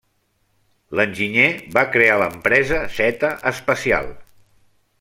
[0.99, 4.11] L'enginyer va crear l'empresa Zeta Espacial.